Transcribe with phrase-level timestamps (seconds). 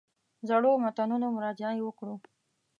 [0.47, 2.15] زړو متنونو مراجعې وکړو.